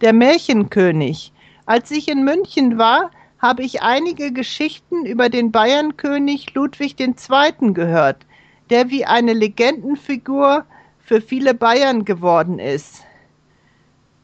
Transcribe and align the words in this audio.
Der 0.00 0.12
Märchenkönig. 0.12 1.32
Als 1.66 1.90
ich 1.90 2.08
in 2.08 2.22
München 2.22 2.78
war, 2.78 3.10
habe 3.40 3.64
ich 3.64 3.82
einige 3.82 4.32
Geschichten 4.32 5.04
über 5.04 5.28
den 5.28 5.50
Bayernkönig 5.50 6.54
Ludwig 6.54 7.00
II. 7.00 7.72
gehört, 7.72 8.24
der 8.70 8.90
wie 8.90 9.04
eine 9.04 9.32
Legendenfigur 9.32 10.64
für 11.00 11.20
viele 11.20 11.52
Bayern 11.52 12.04
geworden 12.04 12.60
ist. 12.60 13.02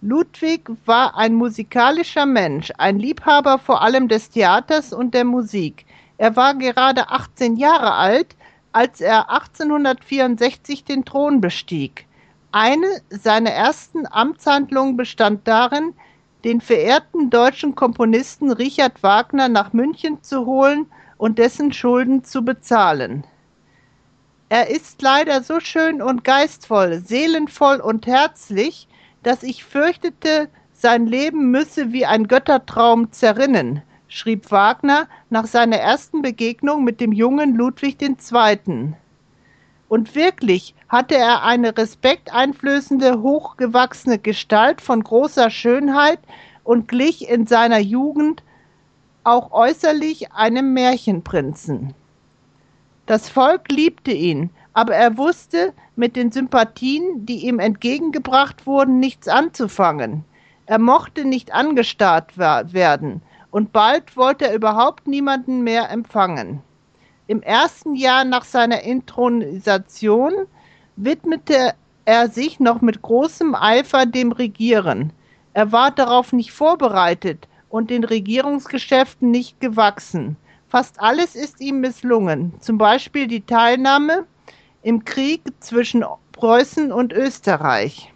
Ludwig 0.00 0.70
war 0.84 1.16
ein 1.16 1.34
musikalischer 1.34 2.26
Mensch, 2.26 2.70
ein 2.78 3.00
Liebhaber 3.00 3.58
vor 3.58 3.82
allem 3.82 4.06
des 4.06 4.30
Theaters 4.30 4.92
und 4.92 5.12
der 5.12 5.24
Musik. 5.24 5.86
Er 6.18 6.36
war 6.36 6.54
gerade 6.54 7.10
18 7.10 7.56
Jahre 7.56 7.94
alt, 7.94 8.36
als 8.70 9.00
er 9.00 9.28
1864 9.28 10.84
den 10.84 11.04
Thron 11.04 11.40
bestieg. 11.40 12.06
Eine 12.54 12.86
seiner 13.10 13.50
ersten 13.50 14.06
Amtshandlungen 14.06 14.96
bestand 14.96 15.48
darin, 15.48 15.92
den 16.44 16.60
verehrten 16.60 17.28
deutschen 17.28 17.74
Komponisten 17.74 18.52
Richard 18.52 19.02
Wagner 19.02 19.48
nach 19.48 19.72
München 19.72 20.22
zu 20.22 20.46
holen 20.46 20.86
und 21.16 21.40
dessen 21.40 21.72
Schulden 21.72 22.22
zu 22.22 22.44
bezahlen. 22.44 23.24
Er 24.50 24.70
ist 24.70 25.02
leider 25.02 25.42
so 25.42 25.58
schön 25.58 26.00
und 26.00 26.22
geistvoll, 26.22 27.00
seelenvoll 27.04 27.80
und 27.80 28.06
herzlich, 28.06 28.86
dass 29.24 29.42
ich 29.42 29.64
fürchtete, 29.64 30.48
sein 30.72 31.08
Leben 31.08 31.50
müsse 31.50 31.92
wie 31.92 32.06
ein 32.06 32.28
Göttertraum 32.28 33.10
zerrinnen, 33.10 33.82
schrieb 34.06 34.52
Wagner 34.52 35.08
nach 35.28 35.46
seiner 35.48 35.78
ersten 35.78 36.22
Begegnung 36.22 36.84
mit 36.84 37.00
dem 37.00 37.10
jungen 37.10 37.56
Ludwig 37.56 38.00
II. 38.00 38.94
Und 39.94 40.16
wirklich 40.16 40.74
hatte 40.88 41.14
er 41.14 41.44
eine 41.44 41.78
respekteinflößende, 41.78 43.22
hochgewachsene 43.22 44.18
Gestalt 44.18 44.80
von 44.80 45.04
großer 45.04 45.50
Schönheit 45.50 46.18
und 46.64 46.88
glich 46.88 47.28
in 47.28 47.46
seiner 47.46 47.78
Jugend 47.78 48.42
auch 49.22 49.52
äußerlich 49.52 50.32
einem 50.32 50.72
Märchenprinzen. 50.72 51.94
Das 53.06 53.28
Volk 53.28 53.70
liebte 53.70 54.10
ihn, 54.10 54.50
aber 54.72 54.96
er 54.96 55.16
wusste 55.16 55.72
mit 55.94 56.16
den 56.16 56.32
Sympathien, 56.32 57.24
die 57.24 57.46
ihm 57.46 57.60
entgegengebracht 57.60 58.66
wurden, 58.66 58.98
nichts 58.98 59.28
anzufangen. 59.28 60.24
Er 60.66 60.80
mochte 60.80 61.24
nicht 61.24 61.54
angestarrt 61.54 62.36
werden, 62.36 63.22
und 63.52 63.72
bald 63.72 64.16
wollte 64.16 64.48
er 64.48 64.56
überhaupt 64.56 65.06
niemanden 65.06 65.62
mehr 65.62 65.88
empfangen. 65.88 66.62
Im 67.26 67.42
ersten 67.42 67.94
Jahr 67.94 68.24
nach 68.24 68.44
seiner 68.44 68.82
Intronisation 68.82 70.32
widmete 70.96 71.74
er 72.04 72.28
sich 72.28 72.60
noch 72.60 72.82
mit 72.82 73.00
großem 73.00 73.54
Eifer 73.54 74.04
dem 74.04 74.30
Regieren. 74.32 75.10
Er 75.54 75.72
war 75.72 75.90
darauf 75.90 76.34
nicht 76.34 76.52
vorbereitet 76.52 77.48
und 77.70 77.88
den 77.90 78.04
Regierungsgeschäften 78.04 79.30
nicht 79.30 79.58
gewachsen. 79.60 80.36
Fast 80.68 81.00
alles 81.00 81.34
ist 81.34 81.60
ihm 81.60 81.80
misslungen, 81.80 82.52
zum 82.60 82.76
Beispiel 82.76 83.26
die 83.26 83.40
Teilnahme 83.40 84.26
im 84.82 85.04
Krieg 85.04 85.40
zwischen 85.60 86.04
Preußen 86.32 86.92
und 86.92 87.12
Österreich. 87.12 88.12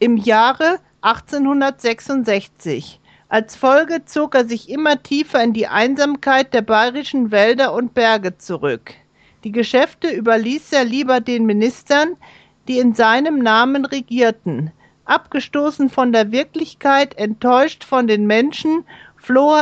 Im 0.00 0.16
Jahre 0.16 0.78
1866. 1.02 2.99
Als 3.30 3.54
Folge 3.54 4.04
zog 4.06 4.34
er 4.34 4.44
sich 4.44 4.68
immer 4.68 5.04
tiefer 5.04 5.40
in 5.40 5.52
die 5.52 5.68
Einsamkeit 5.68 6.52
der 6.52 6.62
bayerischen 6.62 7.30
Wälder 7.30 7.72
und 7.72 7.94
Berge 7.94 8.38
zurück. 8.38 8.92
Die 9.44 9.52
Geschäfte 9.52 10.10
überließ 10.10 10.72
er 10.72 10.84
lieber 10.84 11.20
den 11.20 11.46
Ministern, 11.46 12.16
die 12.66 12.80
in 12.80 12.92
seinem 12.92 13.38
Namen 13.38 13.84
regierten. 13.84 14.72
Abgestoßen 15.04 15.90
von 15.90 16.10
der 16.10 16.32
Wirklichkeit, 16.32 17.16
enttäuscht 17.18 17.84
von 17.84 18.08
den 18.08 18.26
Menschen, 18.26 18.82
floh 19.16 19.54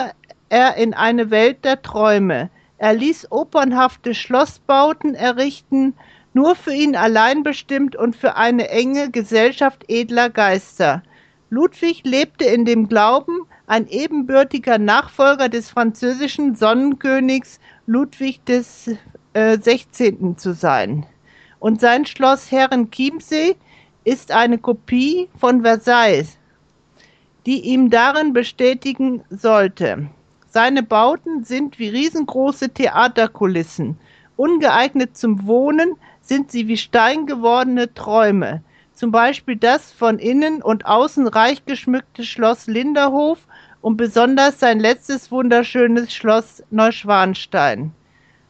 er 0.49 0.77
in 0.77 0.95
eine 0.95 1.31
Welt 1.31 1.63
der 1.67 1.83
Träume. 1.83 2.49
Er 2.79 2.95
ließ 2.95 3.31
opernhafte 3.31 4.15
Schlossbauten 4.15 5.15
errichten, 5.15 5.93
nur 6.33 6.57
für 6.57 6.73
ihn 6.73 6.97
allein 6.97 7.43
bestimmt 7.43 7.97
und 7.97 8.17
für 8.17 8.37
eine 8.37 8.71
enge 8.71 9.11
Gesellschaft 9.11 9.85
edler 9.89 10.31
Geister. 10.31 11.03
Ludwig 11.51 12.03
lebte 12.05 12.45
in 12.45 12.67
dem 12.67 12.89
Glauben, 12.89 13.38
ein 13.69 13.87
ebenbürtiger 13.87 14.79
Nachfolger 14.79 15.51
des 15.51 15.69
französischen 15.69 16.57
Sonnenkönigs 16.57 17.61
Ludwig 17.87 18.45
des 18.47 18.91
äh, 19.35 19.59
16. 19.59 20.39
zu 20.39 20.55
sein. 20.55 21.05
Und 21.61 21.81
sein 21.81 22.07
Schloss 22.07 22.51
Herrenchiemsee 22.51 23.57
ist 24.05 24.33
eine 24.33 24.57
Kopie 24.57 25.29
von 25.39 25.63
Versailles, 25.63 26.39
die 27.45 27.61
ihm 27.61 27.91
darin 27.91 28.33
bestätigen 28.33 29.23
sollte. 29.29 30.09
Seine 30.49 30.83
Bauten 30.83 31.45
sind 31.45 31.79
wie 31.79 31.91
riesengroße 31.91 32.71
Theaterkulissen. 32.71 33.99
Ungeeignet 34.37 35.15
zum 35.15 35.47
Wohnen 35.47 35.97
sind 36.23 36.51
sie 36.51 36.69
wie 36.69 36.79
steingewordene 36.79 37.93
Träume. 37.93 38.63
Zum 38.95 39.11
Beispiel 39.11 39.57
das 39.57 39.93
von 39.93 40.19
innen 40.19 40.63
und 40.63 40.87
außen 40.87 41.29
reich 41.29 41.67
geschmückte 41.67 42.25
Schloss 42.25 42.67
Linderhof 42.67 43.48
und 43.81 43.97
besonders 43.97 44.61
sein 44.61 44.81
letztes 44.81 45.31
wunderschönes 45.31 46.13
Schloss 46.13 46.63
Neuschwanstein. 46.71 47.93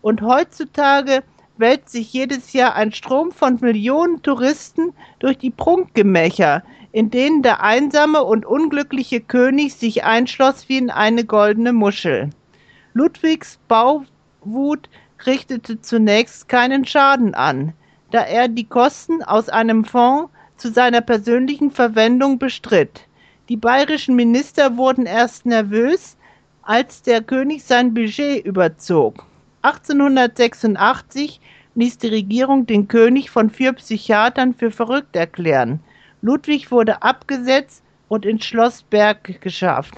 Und 0.00 0.22
heutzutage 0.22 1.22
wälzt 1.58 1.90
sich 1.90 2.12
jedes 2.12 2.52
Jahr 2.52 2.74
ein 2.74 2.92
Strom 2.92 3.32
von 3.32 3.58
Millionen 3.60 4.22
Touristen 4.22 4.92
durch 5.18 5.38
die 5.38 5.50
Prunkgemächer, 5.50 6.62
in 6.92 7.10
denen 7.10 7.42
der 7.42 7.62
einsame 7.62 8.22
und 8.22 8.46
unglückliche 8.46 9.20
König 9.20 9.74
sich 9.74 10.04
einschloss 10.04 10.68
wie 10.68 10.78
in 10.78 10.90
eine 10.90 11.24
goldene 11.24 11.72
Muschel. 11.72 12.30
Ludwigs 12.94 13.58
Bauwut 13.68 14.88
richtete 15.26 15.80
zunächst 15.80 16.48
keinen 16.48 16.86
Schaden 16.86 17.34
an, 17.34 17.74
da 18.10 18.22
er 18.22 18.48
die 18.48 18.64
Kosten 18.64 19.22
aus 19.22 19.48
einem 19.48 19.84
Fonds 19.84 20.30
zu 20.56 20.72
seiner 20.72 21.00
persönlichen 21.00 21.70
Verwendung 21.70 22.38
bestritt. 22.38 23.07
Die 23.48 23.56
bayerischen 23.56 24.14
Minister 24.14 24.76
wurden 24.76 25.06
erst 25.06 25.46
nervös, 25.46 26.18
als 26.60 27.00
der 27.00 27.22
König 27.22 27.64
sein 27.64 27.94
Budget 27.94 28.44
überzog. 28.44 29.24
1886 29.62 31.40
ließ 31.74 31.96
die 31.96 32.08
Regierung 32.08 32.66
den 32.66 32.88
König 32.88 33.30
von 33.30 33.48
vier 33.48 33.72
Psychiatern 33.72 34.52
für 34.52 34.70
verrückt 34.70 35.16
erklären. 35.16 35.80
Ludwig 36.20 36.70
wurde 36.70 37.00
abgesetzt 37.00 37.82
und 38.08 38.26
ins 38.26 38.44
Schloss 38.44 38.82
Berg 38.82 39.40
geschafft. 39.40 39.94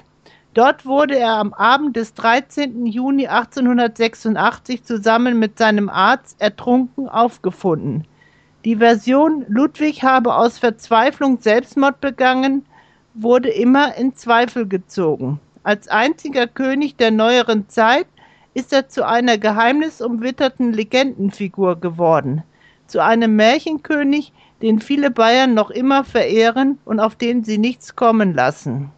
Dort 0.55 0.87
wurde 0.87 1.19
er 1.19 1.33
am 1.33 1.53
Abend 1.53 1.97
des 1.97 2.15
13. 2.15 2.87
Juni 2.87 3.27
1886 3.27 4.85
zusammen 4.85 5.41
mit 5.41 5.59
seinem 5.59 5.89
Arzt 5.89 6.41
ertrunken 6.41 7.09
aufgefunden. 7.09 8.07
Die 8.65 8.77
Version, 8.77 9.45
Ludwig 9.49 10.05
habe 10.05 10.37
aus 10.37 10.59
Verzweiflung 10.59 11.41
Selbstmord 11.41 12.01
begangen, 12.01 12.65
wurde 13.15 13.51
immer 13.51 13.97
in 13.97 14.15
Zweifel 14.15 14.67
gezogen. 14.67 15.41
Als 15.63 15.89
einziger 15.89 16.47
König 16.47 16.97
der 16.97 17.11
neueren 17.11 17.69
Zeit 17.69 18.07
ist 18.55 18.73
er 18.73 18.89
zu 18.89 19.07
einer 19.07 19.39
geheimnisumwitterten 19.39 20.73
Legendenfigur 20.73 21.81
geworden, 21.81 22.43
zu 22.87 23.03
einem 23.03 23.37
Märchenkönig, 23.37 24.33
den 24.63 24.81
viele 24.81 25.11
Bayern 25.11 25.55
noch 25.55 25.71
immer 25.71 26.05
verehren 26.05 26.79
und 26.85 27.01
auf 27.01 27.15
den 27.15 27.45
sie 27.45 27.59
nichts 27.59 27.97
kommen 27.97 28.35
lassen. 28.35 28.91